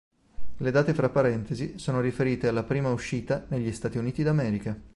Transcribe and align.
Le 0.57 0.71
date 0.71 0.95
fra 0.95 1.09
parentesi 1.09 1.77
sono 1.77 2.01
riferite 2.01 2.47
alla 2.47 2.63
prima 2.63 2.89
uscita 2.89 3.45
negli 3.49 3.71
Stati 3.71 3.99
Uniti 3.99 4.23
d'America. 4.23 4.75